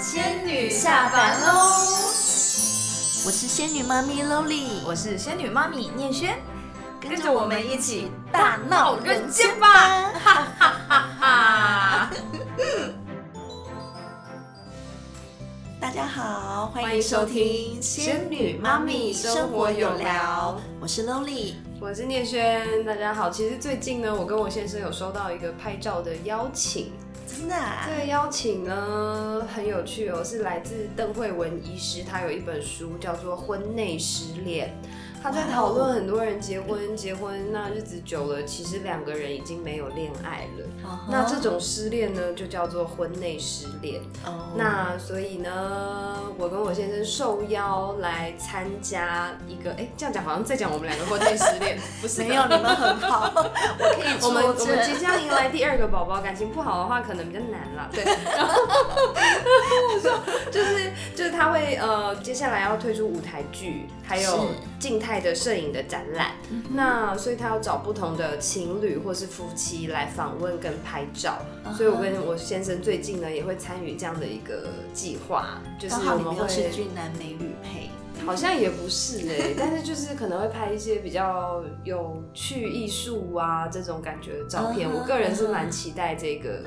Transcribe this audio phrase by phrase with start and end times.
[0.00, 1.46] 仙女下凡喽！
[3.26, 6.38] 我是仙女妈咪 Loli，我是仙女妈咪念轩，
[6.98, 10.10] 跟着我们一起大闹人间吧！
[10.12, 12.10] 哈哈哈哈！
[15.78, 22.86] 大家好，欢迎收听仙女妈咪生活有聊，我是 Loli，我是念轩。
[22.86, 26.90] 大家好，其实最近呢，我跟我先生有收到一个拍照的邀请。
[27.38, 27.54] 真的，
[27.86, 34.74] 这个邀请呢很有趣哦，是来自邓慧文医师，他有一本书叫做《婚内失恋》。
[35.22, 40.66] 他在讨论很多人结婚，结婚那日子久了，其实两个人已经没有恋爱了。
[41.10, 44.00] 那这种失恋呢，就叫做婚内失恋。
[44.56, 52.22] 那所以呢，我跟我先生受邀来参加一个，哎，这样讲好像在讲我们两个婚内失恋， 不是？
[52.22, 53.30] 没有，你们很好，
[53.78, 57.90] 我可以我们我们即将迎来第二个宝宝，感情不好的话可能比较难了。
[57.92, 58.54] 对， 然后
[60.50, 64.46] 就是就是他会呃，接下来要推出舞台剧，还有
[64.78, 65.09] 静态。
[65.18, 66.32] 的摄影的展览，
[66.74, 71.38] 那所以他要找不同的情侣或是夫妻来访问跟拍照，
[71.74, 77.88] 所以我跟我先生最近呢也会参与这样的一个计划，就是我们会是俊男美女配，
[78.26, 86.62] 好像也不是哎， 但是就是可能会拍一些比较有趣艺术啊这种感觉的照片，我个人是蛮期待这个。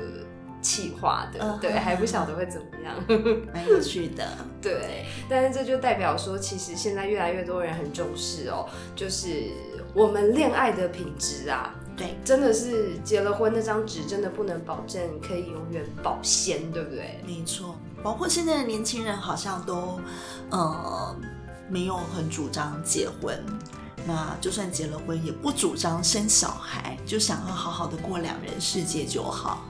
[0.64, 2.96] 气化的，对，还不晓得会怎么样，
[3.54, 4.26] 蛮有趣的，
[4.62, 5.06] 对。
[5.30, 9.52] 但是这就代表说，其实现在越来越多人很重视哦，就是
[9.94, 17.20] 我们恋爱的品质啊，对，真的是结了婚那张纸，真的不能保证可以永远保鲜，对不对？
[17.28, 20.00] 没错，包括现在的年轻人好像都，
[20.50, 21.16] 呃，
[21.70, 23.40] 没有很主张结婚，
[24.06, 29.64] 那就算结了婚，也不主张生小孩，就想要好好的过两人世界就好。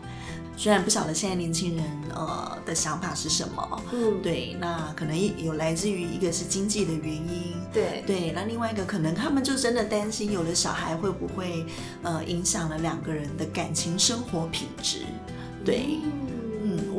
[0.55, 8.03] 虽然不晓得现在年轻人呃的想法是什么，嗯，对，那可能有来自于一个是经济的原因，对。
[8.05, 11.65] 对，那另外一个可能他们就真的担心有了小孩会不会
[12.03, 14.99] 呃影响了两个人的感情生活品质，
[15.65, 15.99] 对。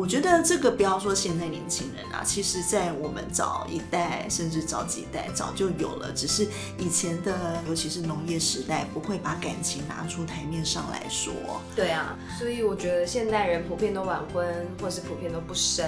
[0.04, 11.32] 我觉得这个不要说现在年轻人啊，其实在我们早一代甚至早几代早就有了，只是以前的，尤其是农业时代，不会把感情拿出台面上来说。
[11.74, 14.46] 对啊，所以我觉得现代人普遍都晚婚，
[14.78, 15.86] 或是普遍都不生，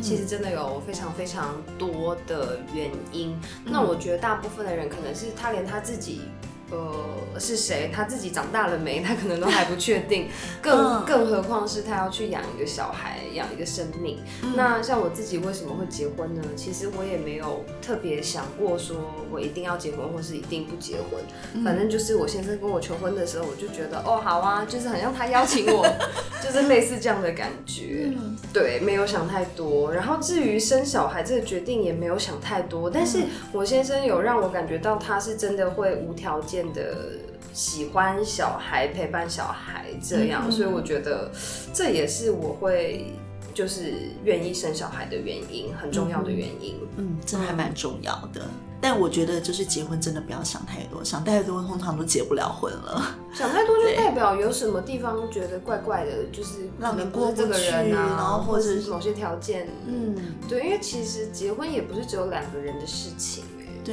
[0.00, 3.38] 其实真的有非常非常多的原因。
[3.66, 6.22] 那我觉得大部分的人可能是他连他自己。
[6.70, 7.90] 呃，是谁？
[7.90, 9.00] 他自己长大了没？
[9.04, 10.28] 他可能都还不确定，
[10.60, 14.18] 更更何况是他要去养一个小孩，养一个生命。
[14.54, 16.42] 那像我自己为什么会结婚呢？
[16.54, 18.96] 其实我也没有特别想过说
[19.30, 21.64] 我一定要结婚，或是一定不结婚。
[21.64, 25.86] 反正就是我先生跟我求婚的时候，我就觉得哦，好啊，就是很像他邀请我，
[26.44, 28.12] 就是类似这样的感觉。
[28.52, 29.92] 对，没有想太多。
[29.92, 36.57] 然后至于生小孩这个决定也没有想太多，但是我先生有让我感觉到他是真的会无条件。
[36.58, 37.12] 变得
[37.52, 41.30] 喜欢小孩，陪伴小孩这样，所以我觉得
[41.72, 43.12] 这也是我会
[43.54, 46.74] 就是愿意生小孩的原因，很重要的原因。
[46.96, 48.42] 嗯，这还蛮重要的。
[48.80, 53.16] 但我觉得就是结婚真的不要想太多，想太多通常都结不了婚了。
[53.32, 59.68] 想太多就代表有什么地方觉得怪怪的，就是让你过这个人啊，然后或者是某些条件。
[59.86, 60.16] 嗯，
[60.48, 63.44] 对，因为其实结婚也不是只有两个人的事情。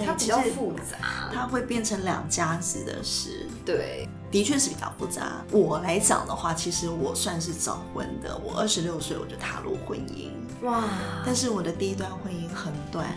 [0.03, 3.47] 它比较复杂，它会变成两家子的事。
[3.63, 5.43] 对，的确是比较复杂。
[5.51, 10.31] 我来讲的话，其实我算是早婚的，我二十六岁我就踏入婚姻。
[10.65, 10.83] 哇！
[11.25, 13.07] 但是我的第一段婚姻很短，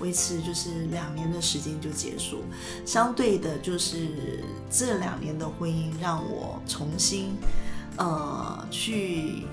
[0.00, 2.44] 维持就是两年的时间就结束。
[2.84, 7.36] 相对的，就是这两年的婚姻让我重新
[7.96, 9.44] 呃去，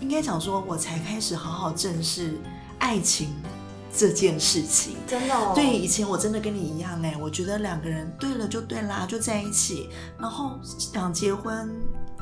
[0.00, 2.38] 应该讲说，我才开始好好正视
[2.78, 3.34] 爱情。
[3.94, 11.70] 这件事情真的对，以前我真的跟你一样哎，我觉得两个人对了就对啦，就在一起，然后想结婚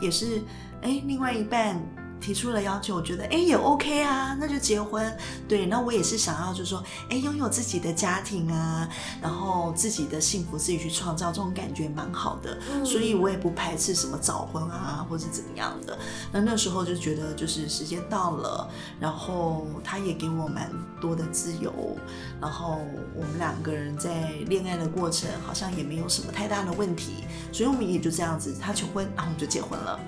[0.00, 0.42] 也是
[0.82, 1.80] 哎，另外一半。
[2.20, 5.16] 提出了要求，我觉得哎也 OK 啊，那就结婚。
[5.48, 8.88] 对，那我也是想要，就是说哎拥有自己的家庭啊，
[9.20, 12.58] 然后自己的幸福自己去创造，这种感觉蛮好的。
[12.84, 15.98] 所以我也不排斥什么早婚啊，或是怎么样的。
[16.32, 18.68] 那那时候就觉得就是时间到了，
[19.00, 21.96] 然后他也给我蛮多的自由，
[22.40, 22.78] 然后
[23.14, 29.98] 我们两个人在恋爱的过程好像也没有什么太大的问题，所以我们也就这样子，他求婚，然后我们就结婚了。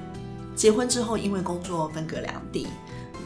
[0.55, 2.67] 结婚之后，因为工作分隔两地，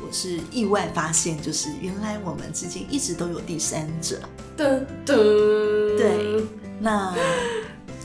[0.06, 4.20] 我是意外发现，就是原来我们之间一直都有第三者。
[4.56, 5.16] 噔噔，
[5.96, 6.44] 对，
[6.78, 7.14] 那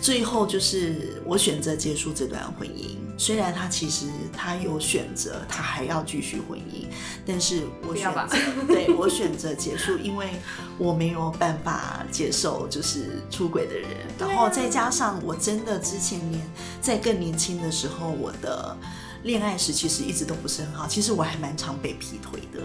[0.01, 2.97] 最后就是我选择结束这段婚姻。
[3.17, 6.85] 虽然他其实他有选择，他还要继续婚姻，
[7.25, 10.29] 但是我选择， 对我选择结束，因为
[10.77, 16.41] 我没有办法接受就是出轨的人，然后再加上我真的之前年
[16.79, 18.77] 在更年轻的时候，我的
[19.23, 22.61] 恋爱时其实一直都不是很好，其实我还蛮常被劈腿的。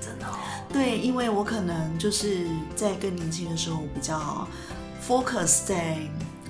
[0.00, 0.36] 真的、哦，
[0.72, 4.46] 对，因为我可能就是在更年轻的时候，我比较
[5.06, 5.98] focus 在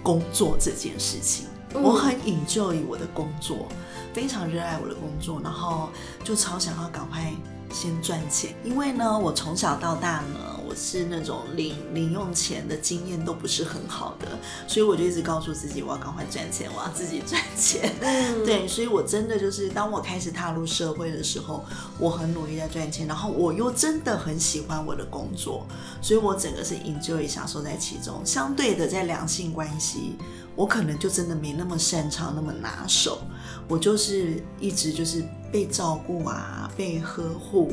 [0.03, 1.82] 工作这件事情，嗯。
[1.82, 3.69] 我很 enjoy 我的工作，
[4.12, 5.88] 非常热爱我的工作，然后
[6.23, 7.32] 就超想要赶快
[7.73, 14.27] 先赚钱，因为呢，我从小到大呢，我是那种零零用钱的经验都不是很好的，
[14.67, 17.95] 所以我就一直告诉自己，我要赶快赚钱，我要自己赚钱。
[18.01, 21.65] 嗯，对，所以我真的就是当我开始踏入社会的时候，
[21.99, 25.67] 我很努力在赚钱，然后我又真的很喜欢我的工作，
[26.03, 28.21] 所以我整个是 enjoy 享受在其中。
[28.25, 30.17] 相对的，在两性关系，
[30.55, 33.23] 我可能就真的没那么擅长，那么拿手。
[33.69, 37.73] 我就是一直就是被照顾啊，被呵护、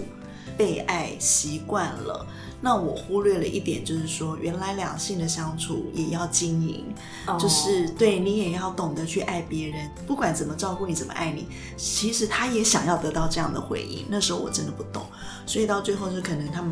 [0.57, 2.25] 被爱习惯了。
[2.65, 6.85] 那我忽略了一点，就是说，原来两性的相处也要经营，
[7.27, 11.45] 哦就是对你也要懂得去爱别人，不管怎么照顾你，怎么爱你，
[11.75, 14.05] 其实他也想要得到这样的回应。
[14.07, 15.05] 那时候我真的不懂，
[15.45, 16.71] 所以到最后就可能他们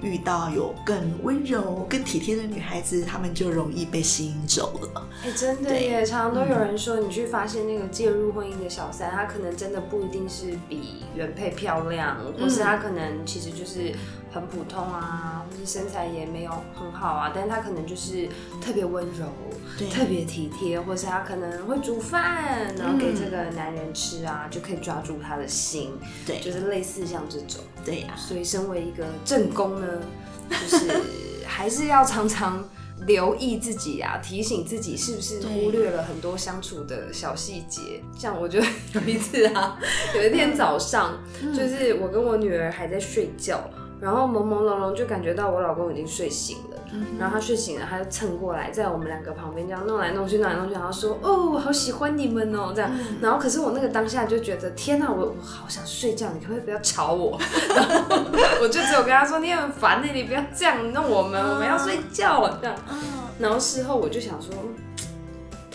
[0.00, 5.08] 遇到有更温柔、更体贴的女孩子，他们就容易被吸引走了。
[5.24, 13.92] 哎、真的对耶，常常都有人说，你去发现那个介入婚姻的小三，他可能真的不一定是比原配漂亮，或是他可能其实就是
[14.32, 18.28] 很普通啊，或是身材也没有很好啊，但是他可能就是
[18.60, 19.26] 特别温柔，
[19.78, 25.92] 对特别体贴，或是他可能会煮饭，然后给这个男人吃啊，就可以抓住他的心，
[26.26, 27.60] 对，就是类似像这种。
[27.84, 29.86] 对呀、所以，身为一个正宫呢，
[30.50, 31.02] 就是
[31.46, 32.62] 还是要常常
[33.06, 38.02] 留意自己啊，提醒自己是不是忽略了很多相处的小细节。
[38.16, 39.78] 像我就有一次啊，
[40.14, 41.18] 有一天早上，
[41.54, 43.68] 就是我跟我女儿还在睡觉，
[44.00, 46.76] 然后朦朦胧胧就感觉到我老公已经睡醒了。
[47.18, 52.90] 然后他睡醒了，他就蹭过来，在我们两个旁边这样弄来弄去，弄来弄去，然后说：“哦，我好喜欢你们哦。”这样，
[53.20, 57.38] 然后可是我那个当下就觉得，天哪，我我好想睡觉，你可不可以不要吵我？
[57.76, 62.74] 然后我就只有跟他说：“你很烦呢，你不要这样弄我们，我们要睡觉了。”这样。
[62.90, 62.98] 嗯，
[63.38, 64.54] 然后事后我就想说，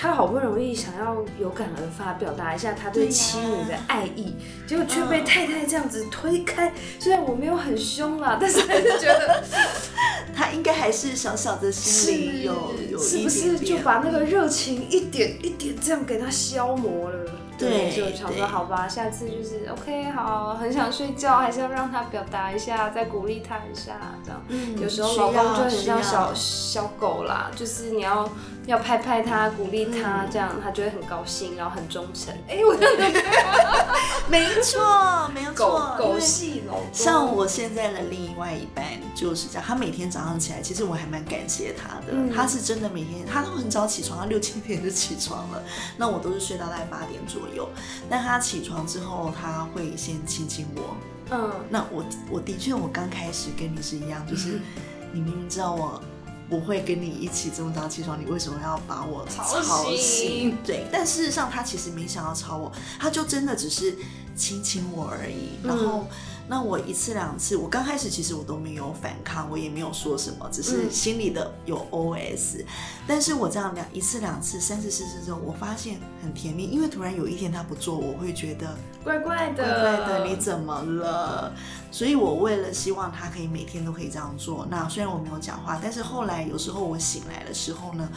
[0.03, 4.35] 他好不容易想要有感而发，表达一下他对妻女的爱意，
[4.67, 6.73] 结果却被太太这样子推开。
[6.99, 9.41] 虽然我没有很凶啦，但是还是觉得
[10.35, 17.31] 他应该还是小小的心里有有是不是就把那个热情一点一点这样给他消磨了？
[17.55, 23.93] 对就想对说好吧，下次就是 OK，好，很想睡觉，还是要让他表达一下，再鼓励他一下，
[24.25, 24.43] 这样。
[24.49, 28.27] 嗯有时候需老公就很像小小狗啦，就是你要
[28.65, 32.33] 要拍拍他，鼓励他，这样他就会很高兴，然后很忠诚。
[32.47, 33.85] 哎、我真的觉得
[34.29, 42.13] 没错，没有狗错，因狗为系老，像我现在的另外一半就是这样，他每天早上起来，其实我还蛮感谢他的。
[42.13, 45.61] 嗯他是真的每天，他都很早起床，他六七点就起床了。
[45.97, 47.67] 那我都是睡到大概八点左右。
[48.09, 50.95] 但他起床之后，他会先亲亲我。
[51.31, 54.59] 嗯，那我我的确，我刚开始跟你是一样，就是
[55.11, 56.01] 你明明知道我
[56.49, 60.57] 不会跟你一起这么早起床，你为什么要把我吵吵醒醒？
[60.65, 63.95] 对，但事实上他其实没想要吵我，他就真的只是
[64.35, 65.57] 亲亲我而已。
[65.63, 66.05] 然后，
[66.47, 72.63] 那我一次两次，我刚开始其实我都没有反抗，我也没有说什么，只是嗯心里的有 OS。
[73.07, 78.75] 但是我这样两一次两次三次四次之后，我发现很甜蜜，因为突然有一天他不做，我会觉得。
[79.03, 81.53] 怪怪的，怪怪的，你怎么了？
[81.93, 88.09] 所以我为了希望他可以每天都可以这样做，那虽然我没有讲话，但是后来有时候我醒来的时候呢，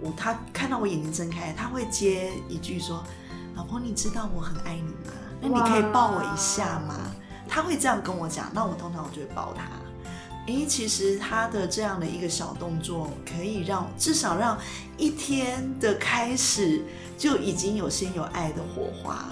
[0.00, 3.00] 我他看到我眼睛睁开，他会接一句说
[3.54, 5.12] ：“老婆，你知道我很爱你吗？
[5.40, 6.96] 那你可以抱我一下吗？”
[7.48, 9.66] 他会这样跟我讲，那我通常我就会抱他。
[10.46, 14.58] 诶，其实他的这样的一个小动作，可以让至少让
[14.96, 16.84] 一天的开始
[17.16, 19.26] 就已经有先有爱的火花。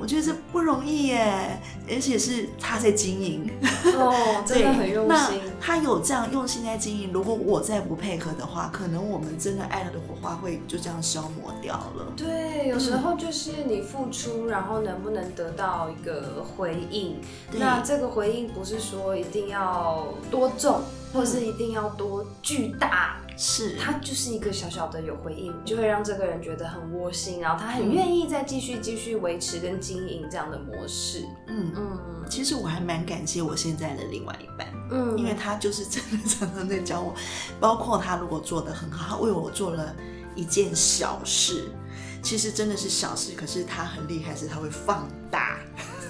[0.00, 3.50] 我觉得这不容易耶，而且是他在经营，
[3.84, 5.38] 哦， 真的很用那心。
[5.60, 12.06] 他有这样用心在经营，如果我再不配合的话，可能我们真的爱了的火花会就这样消磨掉了。
[12.16, 17.20] 对，有时候就是你付出，然后能不能得到一个回应？
[17.52, 20.80] 那这个回应不是说一定要多重，
[21.12, 31.24] 或是一定要多巨大，是，他就是一个小小的有回应，就会让这个人觉得很窝心，然后他很愿意再继续继续维持跟经营这样的模式。
[31.46, 34.68] 嗯，嗯其实我还蛮感谢我现在的另外一半。
[34.90, 37.14] 嗯因为他就是真的常常在教我，
[37.58, 39.96] 包括他如果做的很好，他为我做了
[40.34, 41.70] 一件小事，
[42.22, 45.60] 其实真的是小事，可是他很厉害，是他会放大。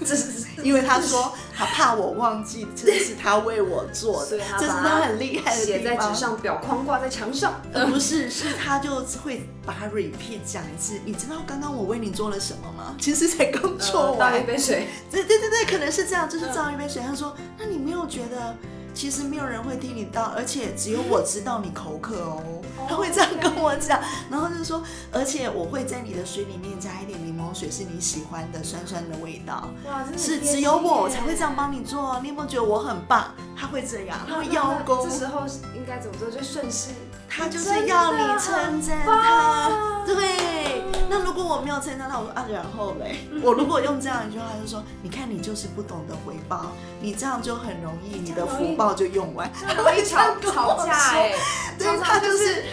[0.04, 6.14] 这是因为他说他怕我忘记，这是他为我做的，所以他这是他很厉害的写在纸。
[6.14, 7.60] 上，表框挂在墙上。
[7.72, 11.00] 呃不是，是他就会把 repeat 讲一次。
[11.04, 12.94] 你知道刚刚我为你做了什么吗？
[12.98, 14.40] 其实才刚做呃倒完。
[14.40, 17.02] 一杯水，对对对对，可能是这样，就是倒一杯水。
[17.02, 18.56] 他说：“那你没有觉得，
[18.92, 22.42] 其实没有人会替你倒，而且只有我知道你口渴哦。”
[22.88, 27.19] 他会这样跟我讲，然后就说：“而且我会在你的水里面加一点
[27.54, 29.68] 水，是你喜欢的酸酸的味道。
[29.86, 35.42] 哇，是只有我才会这样帮你做，你有没有觉得我很棒？”他会这样，他会邀功这，时候
[35.74, 36.30] 应该怎么做？
[36.30, 36.90] 就顺势。
[37.30, 39.70] 他就是要你称赞他。
[40.04, 49.48] 对，那如果我没有称赞他，我说啊，然后嘞， 我如果用这样一句话，就说，你看你就是不懂得回报，你这样就很容易，你的福报就用完。
[49.54, 51.32] 很容易吵吵架哎，
[51.78, 52.64] 对他就是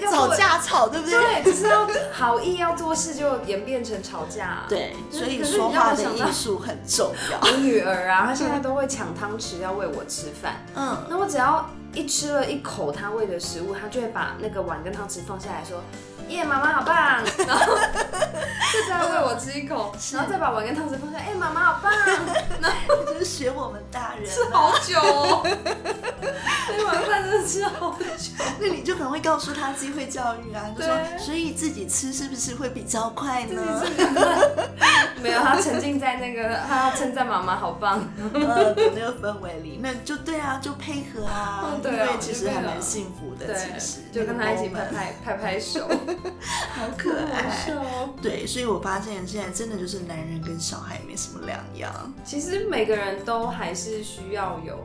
[0.00, 1.20] 要吵架吵，对不对？
[1.20, 7.38] 对，可是要好意要做事，就演变成吵架。，对，所以说话的艺术很重要。
[7.40, 15.82] 我女儿啊，她现在都会抢汤匙要喂我吃饭，嗯，那我只要一吃了一口他喂的食物，他就会把那个碗跟汤匙放下来说。
[16.28, 17.24] 耶，妈妈好棒！
[17.44, 21.18] 然后就再 喂我吃一口，然后再把碗跟汤匙放下。
[21.18, 21.92] 哎、妈妈好棒！
[23.06, 25.42] 就是学我们大人、吃好久哦，
[26.22, 28.44] 那碗饭真的吃好久。
[28.60, 33.82] 那你就可能会告诉他机会教育啊，就说，所以自己吃是不是会比较快呢？
[35.22, 38.00] 没有，他沉浸在那个，她要称赞妈妈好棒。
[38.32, 45.86] 呃的那个氛围里，那就对啊，就配合啊，嗯对啊其实还蛮幸福的，其实就跟他一起拍拍拍拍手，
[46.74, 47.72] 好可爱。
[47.74, 48.08] 哦。
[48.22, 51.92] 对，所以我发现现在真的就是男人跟小孩没什么两样。
[52.24, 54.78] 其实每个人都还是需要有，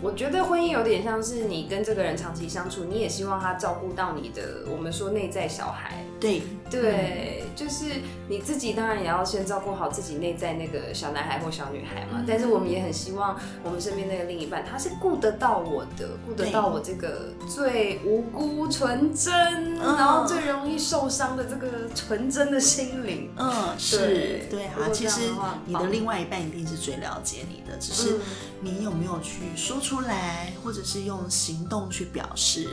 [0.00, 6.04] 我觉得婚姻有点像是你跟这个人长期相处，你也希望他照顾到你的，我们说内在小孩。
[6.20, 7.86] 对，对，就是
[8.28, 12.22] 你自己当然也要先照顾好自己内在那个小男孩或小女孩嘛。
[12.26, 23.30] 但是我们也很希望我们身边那个另一半，他是顾得到我的，顾得到我这个最无辜、纯真，嗯然后最容易受伤的这个纯真的心灵。
[23.36, 24.74] 嗯，是对，对啊。
[24.92, 25.20] 其实
[25.64, 28.20] 你的另外一半一定是最了解你的，只是嗯
[28.60, 32.68] 你有没有去说出来，或者是用行动去表示。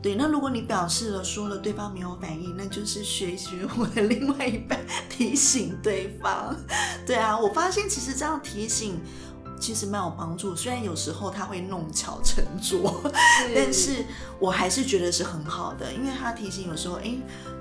[0.00, 4.78] 对，那如果你表示了、说了，对方没有反应，那就是学学我的另外一半，
[5.08, 6.54] 提醒对方。
[7.06, 9.00] 对啊，我发现其实这样提醒。
[9.58, 13.00] 其实蛮有帮助，虽然有时候他会弄巧成拙，
[13.54, 14.04] 但是
[14.38, 17.16] 我还是觉得是很好的，因为他提醒有时候，哎，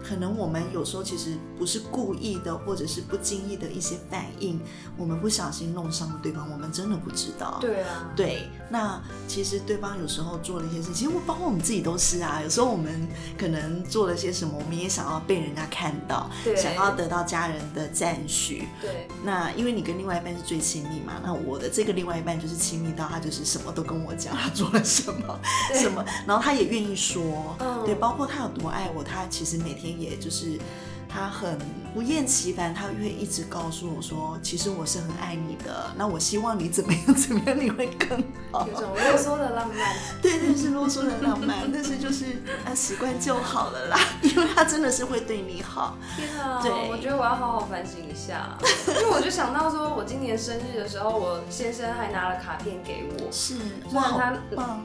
[0.08, 4.60] 可能我们有时候其实不是故意的，或者是不经意的一些反应，
[4.96, 7.58] 我们不小心弄伤了对方，我们真的不知道。
[7.60, 12.40] 对啊，对，那其实对方有时候做了一些事，其实包括我们自己都是啊。
[12.44, 18.68] 有时候我们可能做了些什么，我们也想要被人家看到，对想要得到家人的赞许。
[18.82, 25.40] 对，那因为你跟另外一半是最亲密嘛，那我的这个另外一半就是亲密到他就是什么都跟我讲，他做了什么
[25.74, 27.84] 什么，然后他也愿意说，嗯。
[27.86, 30.60] 对，包括他有多爱我，他其实每天也就是
[31.08, 31.58] 他很
[31.94, 38.68] 不厌其烦，他会一直告诉我说，其实我是很爱你的，那我希望你怎么样怎么样，你会更好。
[38.68, 39.96] 有种啰嗦的浪漫。
[40.22, 42.26] 对那，是啰嗦的浪漫，但是就是
[42.66, 45.98] 啊习惯就好了啦，因为他真的是会对你好。
[46.16, 53.32] 天啊，对我觉得我要好好反省一下，因为我就想到说，我今年生日的时候，我先生还拿了卡片给我。
[53.32, 53.56] 是，
[53.90, 54.38] 虽哇，他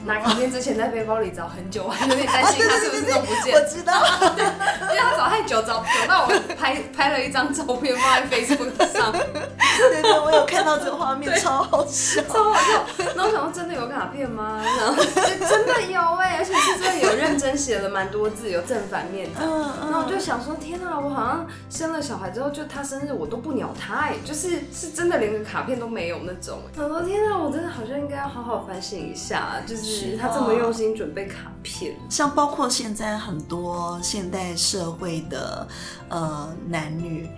[0.05, 4.01] 拿卡片之前在背包里找很久，我还有点担心他是不是弄不见 我，知道，
[4.89, 9.13] 因为他找太久，找找到我拍拍了一张照片放在 Facebook 上，
[9.79, 12.23] 对对，我有看到这个画面，超好笑。
[12.23, 13.05] 超好笑。
[13.15, 14.63] 然后我想说真的有卡片吗？
[14.63, 19.41] 然后真的有哎、而且是真的有认真写了蛮多字，有正反面的。
[19.43, 26.61] 嗯然后我就想说，天啊，我好像生了小孩之后，就他生日我都不鸟他哎，就是是真的连个卡片都没有那种。
[26.77, 31.97] 我说天啊，我真的好像应该要好好反省一下，就是是他这么用心准备卡片。
[32.09, 35.67] 像包括现在很多现代社会的
[36.09, 37.29] 呃男女，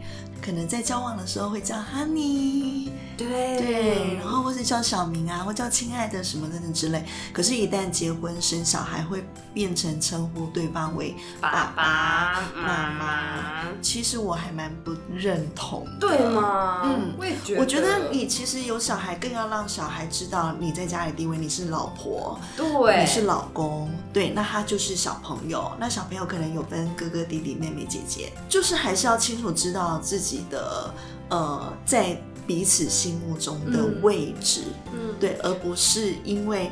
[0.43, 7.05] 可能在交往的时候会叫 honey，对对，然后或是叫小名啊，或叫亲爱的什么等等之类。
[7.33, 13.65] 可是，一旦结婚生小孩，会变成称呼对方为爸爸妈妈。
[13.81, 16.83] 其实我还蛮不认同的，对吗？
[16.85, 17.61] 嗯我也觉得。
[17.61, 25.71] 我觉得你其实有小孩，更要让小孩知道你在家里地位，你是老婆，对，你是老公，对，那他就是小朋友。
[25.79, 30.93] 那小朋友可能有分哥哥、弟弟、妹妹、姐姐，就是还是要清楚知道自己的
[31.29, 36.71] 呃，在彼此心目中的嗯位置，嗯，对，而不是因为。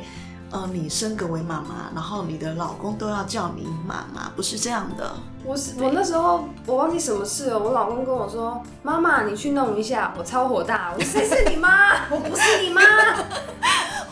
[0.51, 5.11] 呃，你升格为妈妈，然后你的老公都要叫你妈妈，不是这样的。
[5.43, 12.05] 我是我那时候我忘记什么事了，我老公跟我说：“妈妈，你去弄一下。”我超火大，我说：“谁是你妈？
[12.11, 12.83] 我不是你妈。”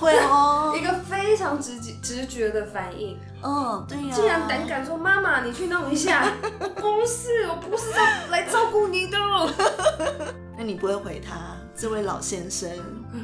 [0.01, 3.19] 会哦， 一个非常直觉直觉的反应。
[3.43, 6.25] 嗯，对呀、竟然胆敢说妈妈，你去弄一下。
[6.59, 9.17] 不是，我不是来来照顾你的。
[10.61, 12.69] 那你不会回他，这位老先生，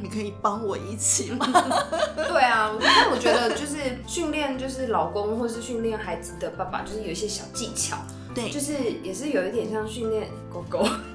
[0.01, 1.45] 你可以帮我一起吗？
[2.17, 3.77] 对啊，但我觉得就是
[4.07, 7.95] 训练，就是老公或是训练孩子的爸爸，就是有一些小技巧。
[8.37, 10.83] 对，就是也是有一点像训练狗狗，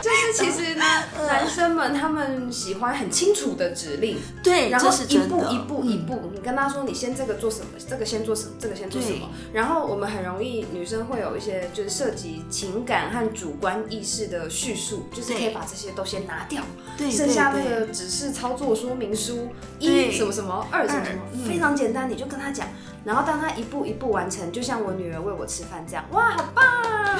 [0.00, 0.84] 就是其实呢，
[1.26, 6.06] 男生们他们喜欢很清楚的指令，对，然后一步一步一嗯。
[6.06, 16.62] 步，你跟他说你先这个做什么，这个先做什么，这个先做什么，然后我们很容易女生会有一些就是涉及情感和主观意识的叙述，就是可以把这些都先拿掉，
[16.96, 17.80] 对，剩下那对。
[17.80, 19.48] 个指示操作说明书
[19.80, 21.44] 一什么什么，二什么什么，嗯。
[21.48, 22.68] 非常简单，你就跟他讲，
[23.04, 26.64] 然后当他一步一步完成，就像我女儿喂我吃饭这样，哇，好棒，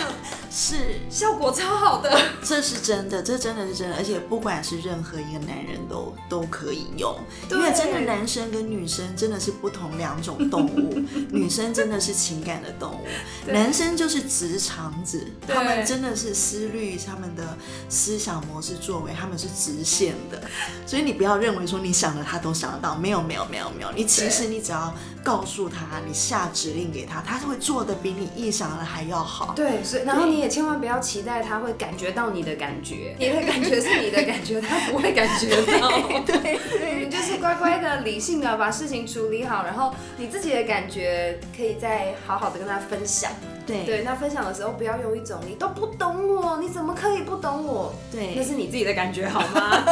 [0.51, 2.21] 是，效果超好的。
[2.43, 7.17] 这是真的，这真的是真的，而且不管是任何一个男人都都可以用，
[7.51, 13.07] 因为真的男生跟女生真的是不同两种动物， 女生真的是情感的动物，
[13.51, 17.57] 男生就是直肠子，他们真的是思虑他们的
[17.89, 20.43] 思想模式作为，他们是直线的，
[20.87, 24.95] 所以你不要认为说你想的他都想得到，没有没有没有没有，你其实你只要
[25.25, 29.55] 告诉他，你下指令给他，他会做的比你意想的还要好。
[29.55, 35.49] 对，所以然后你也千万不要期待他会感觉到你的感觉，你的感觉是你的感觉，他不会感觉
[35.79, 35.89] 到。
[36.27, 43.31] 对你就是乖乖的、理性的把事情处理好，然后你自己的感觉可以再好好的跟他分享。
[43.71, 47.95] 对对，那分享的时候不要用一种你都不懂我，你怎么可以不懂我？
[48.11, 49.85] 对那是你自己的感觉好吗？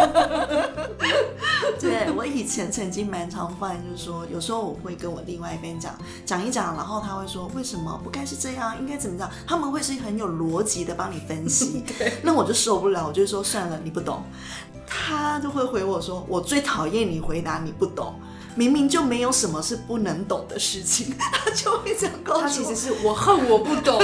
[1.80, 5.94] 对我以前曾经蛮常犯，就是说有时候我会跟我另外一边讲
[6.26, 9.30] 讲一讲，然后他会说为什么不该是这样，应该怎么样？
[9.47, 11.85] 他们会是很有逻辑的帮你分析，
[12.23, 14.23] 那我就受不了，我就说算了，你不懂。
[14.87, 18.14] 他就会回我说，我最讨厌你回答你不懂。
[18.58, 22.42] 明明就没有什么是不能懂的事情， 他就会这样告诉我。
[22.42, 23.96] 他其实是我恨我不懂。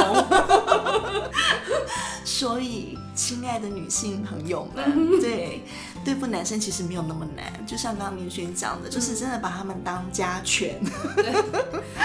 [2.24, 5.62] 所以，亲爱的女性朋友们，对
[6.05, 10.79] 对付男生其实没有那么难，就像刚刚明轩讲的，就是真的把他们当家犬。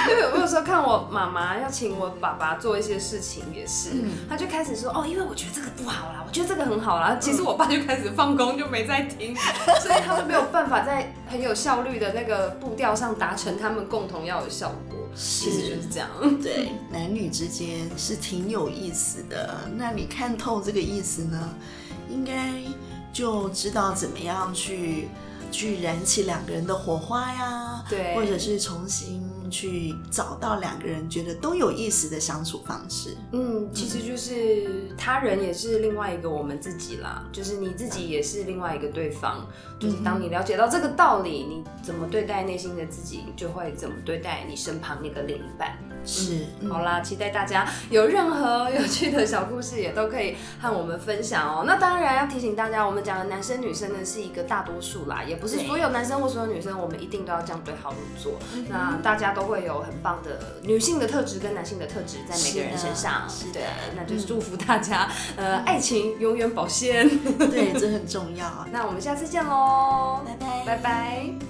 [0.09, 7.17] 因为我有时候看我妈妈要请我爸爸做一些事情，也是，嗯他就开始说哦，因为我觉得这个不好啦，我觉得这个很好啦。
[7.19, 9.35] 其实我爸就开始放工，就没在听，
[9.81, 14.97] 所以他们没有办法在很有效率的那个步调上达成他们共同要的效果。
[15.15, 16.07] 其实就是这样。
[16.41, 19.55] 对，男女之间是挺有意思的。
[19.75, 21.49] 那你看透这个意思呢，
[22.09, 22.53] 应该
[23.13, 25.09] 就知道怎么样去
[25.51, 28.15] 去燃起两个人的火花呀，对。
[28.15, 33.15] 或者是重新去找到两个人觉得都有意思的相处方式。
[33.31, 39.47] 嗯，其实就是他人也是另外一个我们自己啦，就是你自己也是另外一个对方。
[39.79, 45.77] 就是当你了解到这个道理，你怎么对待内心的自己，就会怎么对待你身旁那个另一半。
[46.03, 51.63] 是，嗯好啦，期待大家有任何有趣的小故事，也都可以和我们分享哦。
[51.65, 58.33] 那当然要提醒大家，我们讲的男生女生呢是一个大多数啦，也不是所有男生或所有女生，我们一定都要这样对号入座。
[58.53, 63.27] 嗯那大家都会有很棒的女性的特质跟男性的特质在每个人身上。
[63.29, 63.59] 是的
[63.95, 67.07] 那就是祝福大家，呃，爱情永远保鲜。
[67.37, 68.49] 对，这很重要。
[68.71, 71.48] 那我们下次见喽，拜拜，拜拜。